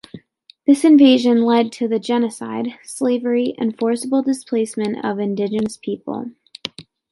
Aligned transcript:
This 0.65 0.83
invasion 0.83 1.43
led 1.43 1.71
to 1.73 1.87
the 1.87 1.99
genocide, 1.99 2.69
slavery 2.83 3.53
and 3.59 3.77
forcible 3.77 4.23
displacement 4.23 4.97
of 5.05 5.19
indigenous 5.19 5.77
people. 5.77 6.31